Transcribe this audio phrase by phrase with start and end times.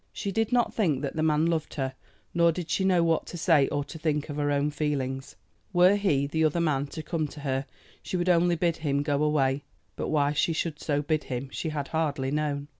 [0.11, 1.93] She did not think that the man loved her;
[2.33, 5.35] nor did she know what to say or to think of her own feelings.
[5.73, 7.67] Were he, the other man, to come to her,
[8.01, 9.61] she would only bid him go away;
[9.95, 12.67] but why she should so bid him she had hardly known.